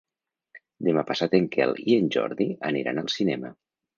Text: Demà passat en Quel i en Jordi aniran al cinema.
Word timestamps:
Demà 0.87 1.03
passat 1.09 1.35
en 1.41 1.45
Quel 1.57 1.75
i 1.83 1.97
en 1.99 2.09
Jordi 2.17 2.47
aniran 2.71 3.03
al 3.05 3.13
cinema. 3.19 3.55